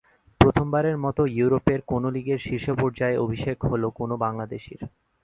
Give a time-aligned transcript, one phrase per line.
[0.41, 4.81] প্রথমবারের মতো ইউরোপের কোনো লিগের শীর্ষ পর্যায়ে অভিষেক হলো কোনো বাংলাদেশির।